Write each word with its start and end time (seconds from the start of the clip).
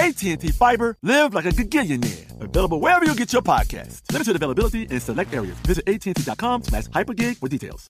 AT&T 0.00 0.48
Fiber, 0.52 0.96
live 1.02 1.34
like 1.34 1.44
a 1.44 1.50
gigillionaire. 1.50 2.40
Available 2.40 2.80
wherever 2.80 3.04
you 3.04 3.14
get 3.14 3.34
your 3.34 3.42
podcast. 3.42 4.00
Limited 4.10 4.34
availability 4.34 4.84
in 4.84 4.98
select 4.98 5.34
areas. 5.34 5.58
Visit 5.66 5.86
AT&T.com 5.86 6.62
slash 6.62 6.84
hypergig 6.84 7.36
for 7.36 7.48
details. 7.48 7.86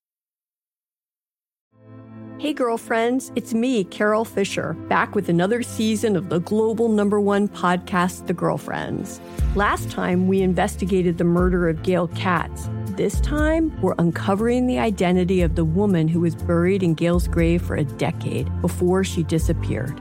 Hey, 2.38 2.52
girlfriends, 2.52 3.30
it's 3.36 3.54
me, 3.54 3.84
Carole 3.84 4.24
Fisher, 4.24 4.72
back 4.88 5.14
with 5.14 5.28
another 5.28 5.62
season 5.62 6.16
of 6.16 6.30
the 6.30 6.40
global 6.40 6.88
number 6.88 7.20
one 7.20 7.46
podcast, 7.46 8.26
The 8.26 8.32
Girlfriends. 8.32 9.20
Last 9.54 9.90
time, 9.90 10.26
we 10.26 10.40
investigated 10.40 11.18
the 11.18 11.24
murder 11.24 11.68
of 11.68 11.82
Gail 11.84 12.08
Katz. 12.08 12.68
This 12.96 13.20
time, 13.20 13.78
we're 13.82 13.94
uncovering 13.98 14.66
the 14.66 14.78
identity 14.78 15.42
of 15.42 15.54
the 15.54 15.66
woman 15.66 16.08
who 16.08 16.20
was 16.20 16.34
buried 16.34 16.82
in 16.82 16.94
Gail's 16.94 17.28
grave 17.28 17.62
for 17.62 17.76
a 17.76 17.84
decade 17.84 18.50
before 18.62 19.04
she 19.04 19.22
disappeared. 19.22 20.00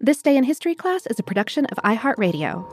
This 0.00 0.22
Day 0.22 0.36
in 0.36 0.44
History 0.44 0.76
class 0.76 1.06
is 1.06 1.18
a 1.18 1.24
production 1.24 1.66
of 1.66 1.78
iHeartRadio. 1.78 2.64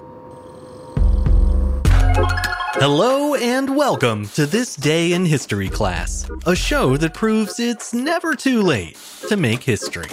Hello 2.76 3.34
and 3.34 3.76
welcome 3.76 4.28
to 4.28 4.46
This 4.46 4.76
Day 4.76 5.12
in 5.12 5.26
History 5.26 5.68
class, 5.68 6.30
a 6.46 6.56
show 6.56 6.98
that 6.98 7.16
proves 7.16 7.60
it's 7.60 7.96
never 7.96 8.36
too 8.36 8.62
late 8.62 8.96
to 9.28 9.38
make 9.38 9.64
history. 9.64 10.12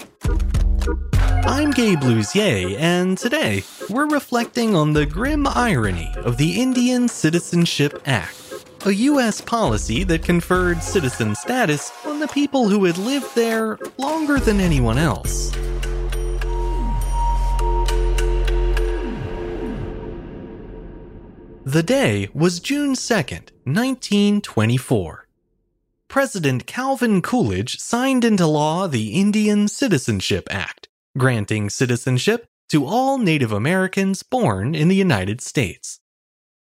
I'm 1.44 1.72
Gabe 1.72 2.00
Luzier, 2.00 2.78
and 2.78 3.18
today 3.18 3.62
we're 3.90 4.08
reflecting 4.08 4.74
on 4.74 4.94
the 4.94 5.04
grim 5.04 5.46
irony 5.46 6.10
of 6.16 6.38
the 6.38 6.62
Indian 6.62 7.08
Citizenship 7.08 8.00
Act, 8.06 8.54
a 8.86 8.94
U.S. 8.94 9.42
policy 9.42 10.02
that 10.04 10.24
conferred 10.24 10.82
citizen 10.82 11.34
status 11.34 11.92
on 12.06 12.20
the 12.20 12.28
people 12.28 12.70
who 12.70 12.86
had 12.86 12.96
lived 12.96 13.34
there 13.34 13.78
longer 13.98 14.40
than 14.40 14.60
anyone 14.60 14.96
else. 14.96 15.52
The 21.64 21.84
day 21.84 22.28
was 22.34 22.58
June 22.58 22.94
2nd, 22.94 23.52
1924. 23.62 25.28
President 26.08 26.66
Calvin 26.66 27.22
Coolidge 27.22 27.78
signed 27.78 28.24
into 28.24 28.48
law 28.48 28.88
the 28.88 29.10
Indian 29.12 29.68
Citizenship 29.68 30.48
Act, 30.50 30.88
granting 31.16 31.70
citizenship 31.70 32.46
to 32.70 32.84
all 32.84 33.16
Native 33.16 33.52
Americans 33.52 34.24
born 34.24 34.74
in 34.74 34.88
the 34.88 34.96
United 34.96 35.40
States. 35.40 36.00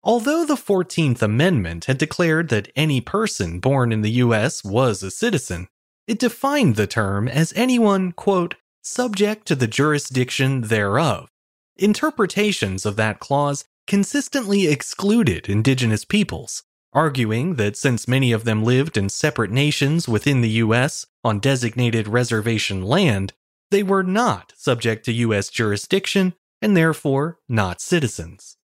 Although 0.01 0.45
the 0.45 0.55
14th 0.55 1.21
Amendment 1.21 1.85
had 1.85 1.99
declared 1.99 2.49
that 2.49 2.71
any 2.75 2.99
person 2.99 3.59
born 3.59 3.91
in 3.91 4.01
the 4.01 4.17
U.S. 4.25 4.63
was 4.63 5.03
a 5.03 5.11
citizen, 5.11 5.67
it 6.07 6.17
defined 6.17 6.75
the 6.75 6.87
term 6.87 7.27
as 7.27 7.53
anyone, 7.55 8.13
quote, 8.13 8.55
subject 8.81 9.45
to 9.45 9.53
the 9.53 9.67
jurisdiction 9.67 10.61
thereof. 10.61 11.29
Interpretations 11.75 12.83
of 12.83 12.95
that 12.95 13.19
clause 13.19 13.65
consistently 13.87 14.67
excluded 14.67 15.49
indigenous 15.49 16.05
peoples, 16.05 16.63
arguing 16.93 17.55
that 17.55 17.77
since 17.77 18.07
many 18.07 18.31
of 18.31 18.43
them 18.43 18.63
lived 18.63 18.97
in 18.97 19.09
separate 19.09 19.51
nations 19.51 20.07
within 20.07 20.41
the 20.41 20.49
U.S. 20.65 21.05
on 21.23 21.39
designated 21.39 22.07
reservation 22.07 22.83
land, 22.83 23.33
they 23.71 23.83
were 23.83 24.03
not 24.03 24.53
subject 24.55 25.05
to 25.05 25.13
U.S. 25.13 25.49
jurisdiction 25.49 26.33
and 26.61 26.75
therefore 26.75 27.39
not 27.47 27.81
citizens. 27.81 28.57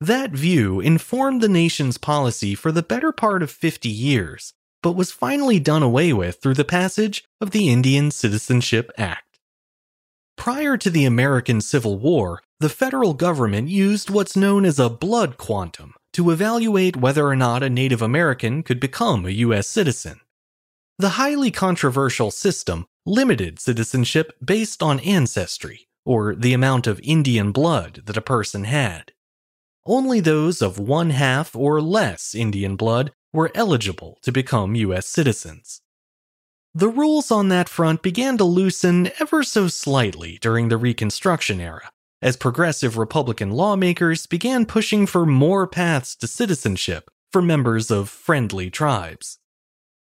That 0.00 0.30
view 0.30 0.80
informed 0.80 1.42
the 1.42 1.48
nation's 1.48 1.98
policy 1.98 2.54
for 2.54 2.72
the 2.72 2.82
better 2.82 3.12
part 3.12 3.42
of 3.42 3.50
50 3.50 3.88
years, 3.88 4.54
but 4.82 4.96
was 4.96 5.12
finally 5.12 5.60
done 5.60 5.82
away 5.82 6.12
with 6.12 6.40
through 6.40 6.54
the 6.54 6.64
passage 6.64 7.24
of 7.40 7.50
the 7.50 7.68
Indian 7.68 8.10
Citizenship 8.10 8.90
Act. 8.96 9.29
Prior 10.40 10.78
to 10.78 10.88
the 10.88 11.04
American 11.04 11.60
Civil 11.60 11.98
War, 11.98 12.42
the 12.60 12.70
federal 12.70 13.12
government 13.12 13.68
used 13.68 14.08
what's 14.08 14.34
known 14.34 14.64
as 14.64 14.78
a 14.78 14.88
blood 14.88 15.36
quantum 15.36 15.92
to 16.14 16.30
evaluate 16.30 16.96
whether 16.96 17.26
or 17.26 17.36
not 17.36 17.62
a 17.62 17.68
Native 17.68 18.00
American 18.00 18.62
could 18.62 18.80
become 18.80 19.26
a 19.26 19.42
U.S. 19.44 19.68
citizen. 19.68 20.18
The 20.98 21.20
highly 21.20 21.50
controversial 21.50 22.30
system 22.30 22.86
limited 23.04 23.60
citizenship 23.60 24.32
based 24.42 24.82
on 24.82 25.00
ancestry, 25.00 25.88
or 26.06 26.34
the 26.34 26.54
amount 26.54 26.86
of 26.86 27.00
Indian 27.02 27.52
blood 27.52 28.00
that 28.06 28.16
a 28.16 28.22
person 28.22 28.64
had. 28.64 29.12
Only 29.84 30.20
those 30.20 30.62
of 30.62 30.78
one 30.78 31.10
half 31.10 31.54
or 31.54 31.82
less 31.82 32.34
Indian 32.34 32.76
blood 32.76 33.12
were 33.30 33.52
eligible 33.54 34.16
to 34.22 34.32
become 34.32 34.74
U.S. 34.74 35.06
citizens. 35.06 35.82
The 36.74 36.88
rules 36.88 37.32
on 37.32 37.48
that 37.48 37.68
front 37.68 38.00
began 38.00 38.38
to 38.38 38.44
loosen 38.44 39.10
ever 39.18 39.42
so 39.42 39.66
slightly 39.66 40.38
during 40.40 40.68
the 40.68 40.76
Reconstruction 40.76 41.60
era, 41.60 41.90
as 42.22 42.36
progressive 42.36 42.96
Republican 42.96 43.50
lawmakers 43.50 44.26
began 44.26 44.66
pushing 44.66 45.06
for 45.06 45.26
more 45.26 45.66
paths 45.66 46.14
to 46.16 46.28
citizenship 46.28 47.10
for 47.32 47.42
members 47.42 47.90
of 47.90 48.08
friendly 48.08 48.70
tribes. 48.70 49.40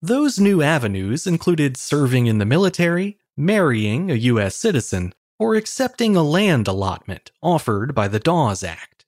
Those 0.01 0.41
new 0.41 0.63
avenues 0.63 1.27
included 1.27 1.77
serving 1.77 2.27
in 2.27 2.39
the 2.39 2.47
military, 2.47 3.19
marrying 3.37 4.11
a 4.11 4.15
U.S. 4.15 4.57
citizen, 4.57 5.13
or 5.39 5.57
accepting 5.57 6.17
a 6.17 6.23
land 6.23 6.69
allotment 6.69 7.33
offered 7.43 7.95
by 7.95 8.09
the 8.09 8.21
Dawes 8.21 8.63
Act. 8.63 9.05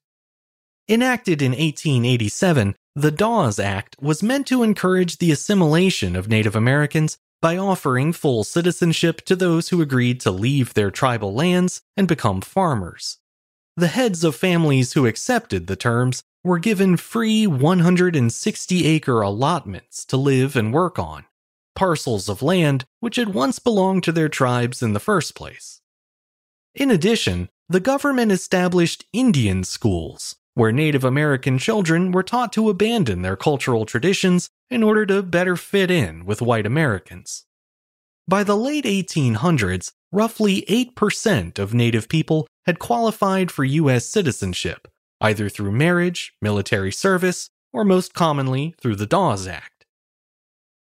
Enacted 0.86 1.40
in 1.40 1.52
1887, 1.52 2.74
the 2.94 3.10
Dawes 3.10 3.58
Act 3.58 3.96
was 4.02 4.22
meant 4.22 4.46
to 4.48 4.62
encourage 4.62 5.16
the 5.16 5.30
assimilation 5.30 6.14
of 6.14 6.28
Native 6.28 6.56
Americans 6.56 7.16
by 7.40 7.56
offering 7.56 8.12
full 8.12 8.44
citizenship 8.44 9.22
to 9.22 9.36
those 9.36 9.68
who 9.68 9.80
agreed 9.80 10.20
to 10.20 10.30
leave 10.30 10.74
their 10.74 10.90
tribal 10.90 11.32
lands 11.32 11.82
and 11.96 12.08
become 12.08 12.40
farmers. 12.40 13.18
The 13.76 13.88
heads 13.88 14.24
of 14.24 14.34
families 14.34 14.94
who 14.94 15.06
accepted 15.06 15.66
the 15.66 15.76
terms 15.76 16.22
were 16.42 16.58
given 16.58 16.96
free 16.96 17.46
160 17.46 18.86
acre 18.86 19.20
allotments 19.20 20.04
to 20.06 20.16
live 20.16 20.56
and 20.56 20.74
work 20.74 20.98
on, 20.98 21.26
parcels 21.76 22.28
of 22.28 22.42
land 22.42 22.84
which 23.00 23.16
had 23.16 23.34
once 23.34 23.58
belonged 23.58 24.02
to 24.04 24.12
their 24.12 24.28
tribes 24.28 24.82
in 24.82 24.94
the 24.94 25.00
first 25.00 25.34
place. 25.34 25.80
In 26.74 26.90
addition, 26.90 27.48
the 27.68 27.80
government 27.80 28.32
established 28.32 29.04
Indian 29.12 29.62
schools, 29.62 30.36
where 30.54 30.72
Native 30.72 31.04
American 31.04 31.58
children 31.58 32.10
were 32.10 32.22
taught 32.22 32.52
to 32.54 32.70
abandon 32.70 33.22
their 33.22 33.36
cultural 33.36 33.86
traditions 33.86 34.48
in 34.70 34.82
order 34.82 35.06
to 35.06 35.22
better 35.22 35.56
fit 35.56 35.90
in 35.90 36.24
with 36.24 36.42
white 36.42 36.66
Americans. 36.66 37.44
By 38.26 38.44
the 38.44 38.56
late 38.56 38.84
1800s, 38.84 39.92
roughly 40.12 40.62
8% 40.68 41.58
of 41.58 41.72
Native 41.72 42.08
people 42.08 42.46
had 42.66 42.78
qualified 42.78 43.50
for 43.50 43.64
U.S. 43.64 44.04
citizenship, 44.04 44.88
either 45.20 45.48
through 45.48 45.72
marriage, 45.72 46.34
military 46.42 46.92
service, 46.92 47.48
or 47.72 47.84
most 47.84 48.14
commonly 48.14 48.74
through 48.80 48.96
the 48.96 49.06
Dawes 49.06 49.46
Act. 49.46 49.86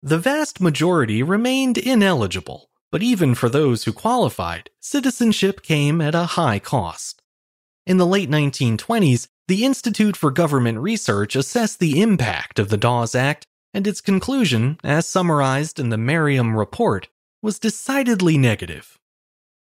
The 0.03 0.19
vast 0.19 0.61
majority 0.61 1.23
remained 1.23 1.77
ineligible, 1.77 2.69
but 2.91 3.01
even 3.01 3.35
for 3.35 3.49
those 3.49 3.83
who 3.83 3.93
qualified, 3.93 4.69
citizenship 4.79 5.61
came 5.61 6.01
at 6.01 6.15
a 6.15 6.35
high 6.37 6.59
cost. 6.59 7.21
In 7.85 7.97
the 7.97 8.05
late 8.05 8.29
1920s, 8.29 9.27
the 9.47 9.63
Institute 9.63 10.17
for 10.17 10.29
Government 10.29 10.79
Research 10.79 11.35
assessed 11.35 11.79
the 11.79 12.01
impact 12.01 12.59
of 12.59 12.69
the 12.69 12.77
Dawes 12.77 13.15
Act, 13.15 13.45
and 13.77 13.85
its 13.85 14.01
conclusion, 14.01 14.79
as 14.83 15.07
summarized 15.07 15.79
in 15.79 15.89
the 15.89 15.99
Meriam 15.99 16.57
Report, 16.57 17.09
was 17.43 17.59
decidedly 17.59 18.35
negative. 18.35 18.97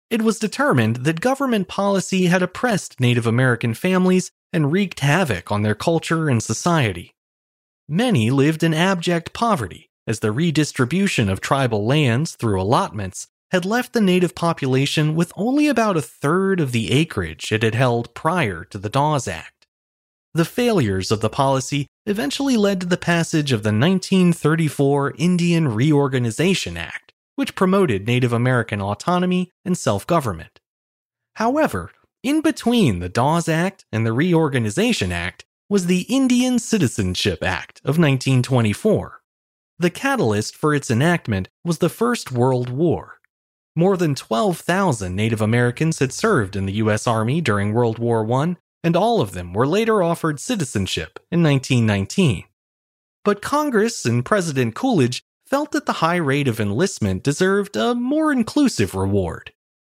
it 0.09 0.21
was 0.21 0.37
determined 0.37 0.97
that 0.97 1.21
government 1.21 1.69
policy 1.69 2.25
had 2.25 2.43
oppressed 2.43 2.99
Native 2.99 3.25
American 3.25 3.73
families 3.73 4.29
and 4.51 4.69
wreaked 4.69 4.99
havoc 4.99 5.49
on 5.49 5.61
their 5.61 5.73
culture 5.73 6.27
and 6.27 6.43
society. 6.43 7.15
Many 7.87 8.29
lived 8.29 8.61
in 8.61 8.73
abject 8.73 9.31
poverty, 9.31 9.89
as 10.05 10.19
the 10.19 10.33
redistribution 10.33 11.29
of 11.29 11.39
tribal 11.39 11.85
lands 11.85 12.35
through 12.35 12.61
allotments 12.61 13.27
had 13.51 13.63
left 13.63 13.93
the 13.93 14.01
native 14.01 14.35
population 14.35 15.15
with 15.15 15.31
only 15.37 15.69
about 15.69 15.95
a 15.95 16.01
third 16.01 16.59
of 16.59 16.73
the 16.73 16.91
acreage 16.91 17.53
it 17.53 17.63
had 17.63 17.75
held 17.75 18.13
prior 18.13 18.65
to 18.65 18.77
the 18.77 18.89
Dawes 18.89 19.29
Act. 19.29 19.65
The 20.33 20.43
failures 20.43 21.11
of 21.11 21.21
the 21.21 21.29
policy 21.29 21.87
eventually 22.05 22.57
led 22.57 22.81
to 22.81 22.87
the 22.87 22.97
passage 22.97 23.51
of 23.51 23.63
the 23.63 23.69
1934 23.69 25.13
Indian 25.17 25.67
Reorganization 25.67 26.77
Act, 26.77 27.13
which 27.35 27.55
promoted 27.55 28.07
Native 28.07 28.33
American 28.33 28.81
autonomy 28.81 29.51
and 29.63 29.77
self 29.77 30.05
government. 30.07 30.59
However, 31.35 31.91
in 32.23 32.41
between 32.41 32.99
the 32.99 33.09
Dawes 33.09 33.47
Act 33.49 33.85
and 33.91 34.05
the 34.05 34.13
Reorganization 34.13 35.11
Act 35.11 35.45
was 35.69 35.85
the 35.85 36.01
Indian 36.09 36.59
Citizenship 36.59 37.41
Act 37.41 37.79
of 37.79 37.97
1924. 37.97 39.21
The 39.79 39.89
catalyst 39.89 40.55
for 40.55 40.75
its 40.75 40.91
enactment 40.91 41.49
was 41.63 41.79
the 41.79 41.89
First 41.89 42.31
World 42.31 42.69
War. 42.69 43.19
More 43.75 43.95
than 43.95 44.13
12,000 44.13 45.15
Native 45.15 45.41
Americans 45.41 45.99
had 45.99 46.11
served 46.11 46.55
in 46.55 46.65
the 46.65 46.73
U.S. 46.73 47.07
Army 47.07 47.39
during 47.41 47.73
World 47.73 47.97
War 47.97 48.29
I, 48.31 48.57
and 48.83 48.95
all 48.95 49.21
of 49.21 49.31
them 49.31 49.53
were 49.53 49.67
later 49.67 50.01
offered 50.01 50.39
citizenship 50.39 51.19
in 51.31 51.43
1919. 51.43 52.43
But 53.23 53.41
Congress 53.41 54.05
and 54.05 54.25
President 54.25 54.75
Coolidge 54.75 55.23
felt 55.45 55.71
that 55.71 55.85
the 55.85 55.93
high 55.93 56.15
rate 56.15 56.47
of 56.47 56.59
enlistment 56.59 57.23
deserved 57.23 57.75
a 57.75 57.93
more 57.93 58.31
inclusive 58.31 58.95
reward 58.95 59.51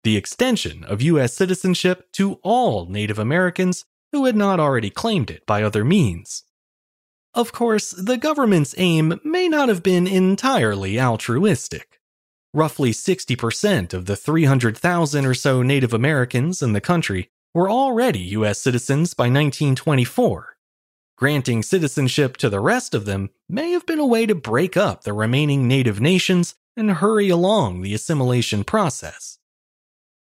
the 0.05 0.17
extension 0.17 0.85
of 0.85 1.03
U.S. 1.03 1.33
citizenship 1.33 2.11
to 2.13 2.35
all 2.43 2.87
Native 2.87 3.19
Americans 3.19 3.85
who 4.11 4.25
had 4.25 4.37
not 4.37 4.61
already 4.61 4.91
claimed 4.91 5.31
it 5.31 5.47
by 5.47 5.63
other 5.63 5.85
means. 5.85 6.45
Of 7.35 7.53
course, 7.53 7.93
the 7.93 8.19
government's 8.19 8.75
aim 8.77 9.21
may 9.25 9.49
not 9.49 9.69
have 9.69 9.83
been 9.83 10.07
entirely 10.07 11.01
altruistic. 11.01 12.01
Roughly 12.53 12.93
60% 12.93 13.95
of 13.95 14.05
the 14.05 14.17
300,000 14.17 15.25
or 15.25 15.35
so 15.35 15.63
Native 15.63 15.95
Americans 15.95 16.61
in 16.61 16.75
the 16.75 16.81
country 16.81 17.31
were 17.55 17.71
already 17.71 18.21
U.S. 18.21 18.61
citizens 18.61 19.15
by 19.15 19.25
1924. 19.25 20.57
Granting 21.17 21.63
citizenship 21.63 22.37
to 22.39 22.49
the 22.49 22.61
rest 22.61 22.95
of 22.95 23.05
them 23.05 23.31
may 23.49 23.73
have 23.73 23.87
been 23.87 23.99
a 23.99 24.07
way 24.07 24.27
to 24.27 24.35
break 24.35 24.77
up 24.77 25.05
the 25.05 25.13
remaining 25.13 25.69
Native 25.69 26.01
nations 26.01 26.55
and 26.77 26.91
hurry 26.91 27.29
along 27.29 27.83
the 27.83 27.95
assimilation 27.95 28.65
process. 28.65 29.39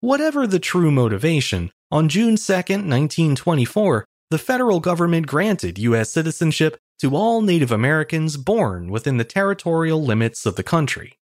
Whatever 0.00 0.46
the 0.46 0.58
true 0.58 0.90
motivation, 0.90 1.70
on 1.90 2.08
June 2.08 2.36
2, 2.36 2.52
1924, 2.52 4.04
the 4.30 4.38
federal 4.38 4.80
government 4.80 5.26
granted 5.26 5.78
U.S. 5.78 6.10
citizenship 6.10 6.78
to 7.00 7.16
all 7.16 7.42
Native 7.42 7.72
Americans 7.72 8.36
born 8.36 8.90
within 8.90 9.16
the 9.16 9.24
territorial 9.24 10.02
limits 10.02 10.46
of 10.46 10.56
the 10.56 10.62
country. 10.62 11.14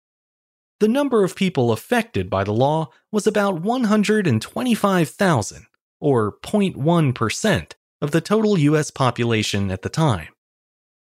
The 0.80 0.88
number 0.88 1.24
of 1.24 1.36
people 1.36 1.72
affected 1.72 2.30
by 2.30 2.44
the 2.44 2.54
law 2.54 2.90
was 3.12 3.26
about 3.26 3.62
125,000, 3.62 5.66
or 6.00 6.38
0.1% 6.44 7.72
of 8.02 8.12
the 8.12 8.22
total 8.22 8.58
U.S. 8.58 8.92
population 8.92 9.72
at 9.72 9.82
the 9.82 9.90
time. 9.90 10.30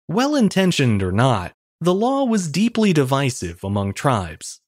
Well 0.08 0.36
intentioned 0.36 1.04
or 1.04 1.12
not, 1.12 1.54
the 1.82 1.94
law 1.94 2.24
was 2.24 2.48
deeply 2.48 2.94
divisive 2.94 3.64
among 3.64 3.94
tribes. 3.94 4.62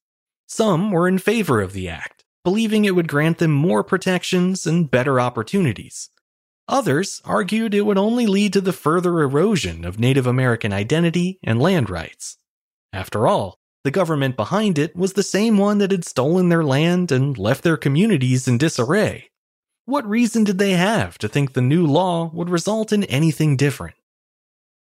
Some 0.48 0.92
were 0.92 1.08
in 1.08 1.18
favor 1.18 1.62
of 1.62 1.74
the 1.74 1.90
act 1.90 2.20
believing 2.44 2.86
it 2.86 2.96
would 2.96 3.08
grant 3.08 3.38
them 3.38 3.52
more 3.52 3.84
protections 3.84 4.66
and 4.66 4.90
better 4.90 5.20
opportunities. 5.20 6.10
Others 6.68 7.22
argued 7.26 7.74
it 7.74 7.86
would 7.86 7.98
only 7.98 8.28
lead 8.28 8.54
to 8.54 8.62
the 8.62 8.74
further 8.74 9.22
erosion 9.22 9.84
of 9.84 10.00
Native 10.00 10.28
American 10.28 10.72
identity 10.72 11.40
and 11.44 11.62
land 11.62 11.90
rights. 11.90 12.38
After 12.94 13.28
all, 13.28 13.60
the 13.84 13.92
government 13.92 14.36
behind 14.36 14.78
it 14.78 14.96
was 14.96 15.14
the 15.14 15.24
same 15.24 15.58
one 15.58 15.80
that 15.80 15.92
had 15.92 16.06
stolen 16.06 16.50
their 16.50 16.64
land 16.64 17.12
and 17.12 17.38
left 17.38 17.64
their 17.64 17.78
communities 17.78 18.48
in 18.48 18.58
disarray. 18.58 19.30
What 19.90 20.08
reason 20.08 20.44
did 20.44 20.60
they 20.60 20.74
have 20.74 21.18
to 21.18 21.28
think 21.28 21.54
the 21.54 21.62
new 21.62 21.84
law 21.84 22.30
would 22.32 22.48
result 22.48 22.94
in 22.94 23.06
anything 23.06 23.58
different? 23.58 23.96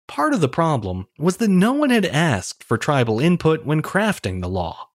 Part 0.07 0.33
of 0.33 0.39
the 0.39 0.47
problem 0.47 1.07
was 1.19 1.35
that 1.37 1.49
no 1.49 1.73
one 1.73 1.89
had 1.89 2.05
asked 2.05 2.63
for 2.63 2.77
tribal 2.77 3.19
input 3.19 3.65
when 3.65 3.81
crafting 3.81 4.39
the 4.39 4.47
law. 4.47 4.91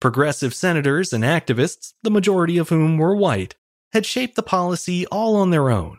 Progressive 0.00 0.52
senators 0.52 1.12
and 1.12 1.22
activists, 1.22 1.92
the 2.02 2.10
majority 2.10 2.58
of 2.58 2.70
whom 2.70 2.98
were 2.98 3.14
white, 3.14 3.54
had 3.92 4.04
shaped 4.04 4.34
the 4.34 4.42
policy 4.42 5.06
all 5.12 5.36
on 5.36 5.50
their 5.50 5.70
own. 5.70 5.98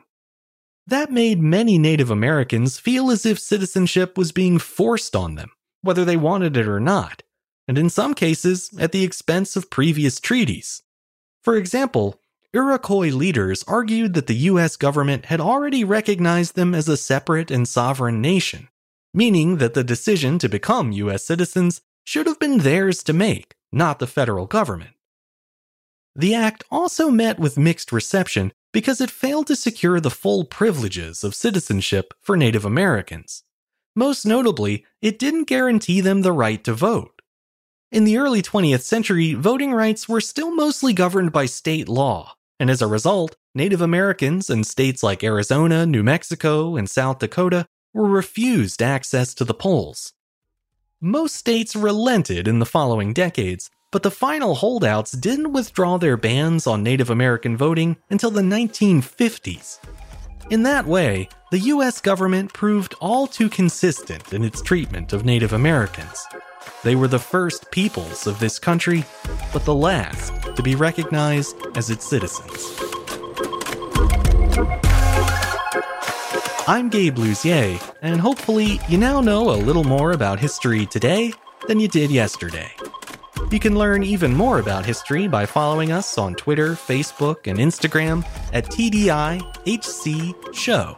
That 0.86 1.10
made 1.10 1.40
many 1.42 1.78
Native 1.78 2.12
Americans 2.12 2.80
feel 2.80 3.10
as 3.10 3.26
if 3.26 3.40
citizenship 3.40 4.18
was 4.18 4.34
being 4.34 4.60
forced 4.60 5.16
on 5.16 5.36
them, 5.36 5.52
whether 5.82 6.04
they 6.04 6.18
wanted 6.18 6.58
it 6.58 6.68
or 6.68 6.82
not, 6.82 7.24
and 7.66 7.78
in 7.78 7.90
some 7.90 8.14
cases 8.14 8.72
at 8.78 8.92
the 8.92 9.06
expense 9.06 9.56
of 9.56 9.70
previous 9.70 10.20
treaties. 10.20 10.84
For 11.42 11.56
example, 11.56 12.20
Iroquois 12.58 13.12
leaders 13.12 13.64
argued 13.68 14.16
that 14.16 14.26
the 14.26 14.50
US 14.50 14.78
government 14.78 15.26
had 15.26 15.40
already 15.40 15.84
recognized 15.84 16.56
them 16.56 16.74
as 16.74 16.90
a 16.90 16.98
separate 16.98 17.52
and 17.52 17.68
sovereign 17.68 18.20
nation, 18.20 18.68
meaning 19.14 19.58
that 19.58 19.76
the 19.76 19.84
decision 19.84 20.40
to 20.40 20.50
become 20.50 20.92
US 20.92 21.24
citizens 21.24 21.82
should 22.04 22.26
have 22.26 22.40
been 22.40 22.58
theirs 22.58 23.04
to 23.04 23.14
make, 23.14 23.54
not 23.72 24.00
the 24.00 24.08
federal 24.08 24.48
government. 24.48 24.96
The 26.16 26.34
act 26.34 26.64
also 26.72 27.12
met 27.12 27.38
with 27.38 27.60
mixed 27.60 27.92
reception 27.92 28.52
because 28.74 29.02
it 29.02 29.12
failed 29.12 29.46
to 29.48 29.56
secure 29.56 30.00
the 30.00 30.10
full 30.10 30.44
privileges 30.44 31.24
of 31.24 31.36
citizenship 31.36 32.12
for 32.22 32.36
Native 32.36 32.66
Americans. 32.66 33.44
Most 33.96 34.26
notably, 34.26 34.84
it 35.00 35.20
didn't 35.20 35.44
guarantee 35.44 36.02
them 36.02 36.24
the 36.24 36.32
right 36.32 36.64
to 36.64 36.74
vote. 36.74 37.22
In 37.92 38.04
the 38.04 38.18
early 38.18 38.42
20th 38.42 38.82
century, 38.82 39.36
voting 39.36 39.74
rights 39.74 40.10
were 40.10 40.22
still 40.22 40.56
mostly 40.56 40.92
governed 40.92 41.32
by 41.32 41.46
state 41.46 41.88
law, 41.88 42.37
and 42.60 42.70
as 42.70 42.82
a 42.82 42.88
result, 42.88 43.36
Native 43.54 43.82
Americans 43.82 44.50
in 44.50 44.64
states 44.64 45.04
like 45.04 45.24
Arizona, 45.24 45.86
New 45.86 46.04
Mexico, 46.04 46.76
and 46.76 46.90
South 46.90 47.20
Dakota 47.20 47.68
were 47.94 48.08
refused 48.08 48.82
access 48.82 49.34
to 49.36 49.44
the 49.44 49.54
polls. 49.54 50.14
Most 51.02 51.36
states 51.36 51.76
relented 51.76 52.48
in 52.48 52.60
the 52.60 52.66
following 52.66 53.14
decades, 53.14 53.70
but 53.92 54.04
the 54.04 54.12
final 54.12 54.56
holdouts 54.56 55.12
didn't 55.12 55.54
withdraw 55.54 55.98
their 55.98 56.18
bans 56.18 56.68
on 56.68 56.84
Native 56.84 57.10
American 57.10 57.56
voting 57.56 57.98
until 58.10 58.32
the 58.32 58.42
1950s. 58.42 59.80
In 60.50 60.64
that 60.64 60.86
way, 60.86 61.30
the 61.52 61.60
US 61.60 62.02
government 62.02 62.54
proved 62.54 62.96
all 63.00 63.28
too 63.28 63.50
consistent 63.50 64.34
in 64.34 64.44
its 64.44 64.62
treatment 64.62 65.14
of 65.14 65.26
Native 65.26 65.54
Americans. 65.54 66.26
They 66.84 66.96
were 66.96 67.08
the 67.08 67.20
first 67.20 67.70
peoples 67.72 68.28
of 68.28 68.40
this 68.40 68.60
country, 68.60 69.04
but 69.54 69.66
the 69.66 69.76
last 69.76 70.37
to 70.58 70.64
be 70.64 70.76
recognized 70.76 71.56
as 71.76 71.90
its 71.90 72.06
citizens. 72.06 72.74
I'm 76.68 76.90
Gabe 76.90 77.16
Luzier, 77.16 77.82
and 78.02 78.20
hopefully 78.20 78.82
you 78.90 78.98
now 78.98 79.22
know 79.22 79.52
a 79.52 79.56
little 79.56 79.86
more 79.86 80.12
about 80.12 80.38
history 80.38 80.86
today 80.86 81.32
than 81.68 81.80
you 81.80 81.88
did 81.88 82.12
yesterday. 82.12 82.70
You 83.52 83.60
can 83.60 83.78
learn 83.78 84.04
even 84.04 84.34
more 84.34 84.60
about 84.60 84.86
history 84.86 85.30
by 85.30 85.46
following 85.46 85.94
us 85.94 86.18
on 86.18 86.36
Twitter, 86.36 86.74
Facebook, 86.74 87.48
and 87.48 87.58
Instagram 87.58 88.26
at 88.52 88.66
TDIHC 88.66 90.54
Show. 90.54 90.98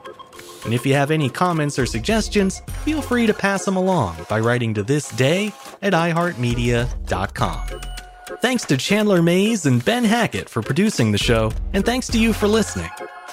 And 0.66 0.74
if 0.74 0.86
you 0.86 0.96
have 0.96 1.12
any 1.12 1.30
comments 1.30 1.78
or 1.78 1.86
suggestions, 1.86 2.62
feel 2.84 3.04
free 3.04 3.28
to 3.28 3.34
pass 3.34 3.66
them 3.66 3.78
along 3.78 4.26
by 4.28 4.40
writing 4.40 4.74
to 4.74 4.82
this 4.82 5.12
day 5.12 5.54
at 5.84 5.94
iHeartMedia.com. 5.94 7.99
Thanks 8.38 8.64
to 8.66 8.78
Chandler 8.78 9.22
Mayes 9.22 9.66
and 9.66 9.84
Ben 9.84 10.04
Hackett 10.04 10.50
for 10.50 10.62
producing 10.62 11.12
the 11.12 11.18
show, 11.18 11.52
and 11.74 11.84
thanks 11.84 12.08
to 12.10 12.20
you 12.20 12.32
for 12.32 12.48
listening. 12.48 12.90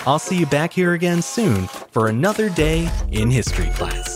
I'll 0.07 0.19
see 0.19 0.37
you 0.37 0.47
back 0.47 0.73
here 0.73 0.95
again 0.95 1.21
soon 1.21 1.67
for 1.91 2.09
another 2.09 2.49
day 2.49 2.91
in 3.13 3.31
history 3.31 3.71
class. 3.75 4.16